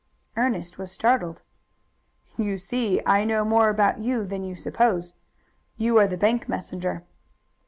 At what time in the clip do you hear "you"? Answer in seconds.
2.35-2.57, 3.99-4.25, 4.43-4.55, 5.77-5.99